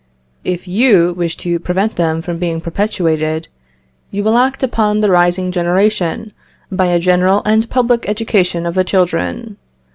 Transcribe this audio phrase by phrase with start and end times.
[0.43, 3.49] If you wish to prevent them from being perpetuated,
[4.09, 6.33] you will act upon the rising generation
[6.71, 9.57] by a general and public education of the children.